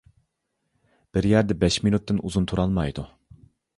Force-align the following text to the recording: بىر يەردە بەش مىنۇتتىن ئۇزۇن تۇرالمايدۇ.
بىر 1.17 1.27
يەردە 1.31 1.57
بەش 1.65 1.77
مىنۇتتىن 1.89 2.23
ئۇزۇن 2.31 2.49
تۇرالمايدۇ. 2.53 3.05